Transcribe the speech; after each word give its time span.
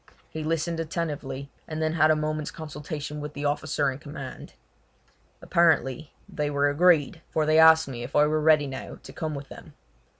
He 0.31 0.43
listened 0.43 0.79
attentively, 0.79 1.51
and 1.67 1.79
then 1.79 1.93
had 1.93 2.09
a 2.09 2.15
moment's 2.15 2.49
consultation 2.49 3.21
with 3.21 3.33
the 3.35 3.45
officer 3.45 3.91
in 3.91 3.99
command. 3.99 4.53
Apparently 5.43 6.11
they 6.27 6.49
were 6.49 6.71
agreed, 6.71 7.21
for 7.29 7.45
they 7.45 7.59
asked 7.59 7.87
me 7.87 8.01
if 8.01 8.15
I 8.15 8.25
were 8.25 8.41
ready 8.41 8.65
now 8.65 8.95
to 9.03 9.13
come 9.13 9.35
with 9.35 9.49
them. 9.49 9.73